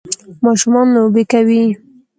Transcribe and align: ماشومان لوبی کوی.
ماشومان 0.43 0.87
لوبی 0.93 1.23
کوی. 1.31 1.63